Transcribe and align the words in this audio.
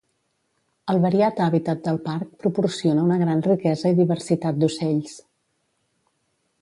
El 0.93 1.01
variat 1.01 1.41
hàbitat 1.47 1.83
del 1.89 1.99
parc 2.07 2.31
proporciona 2.45 3.05
una 3.09 3.19
gran 3.25 3.45
riquesa 3.51 3.93
i 3.93 3.99
diversitat 4.01 4.59
d'ocells. 4.65 5.15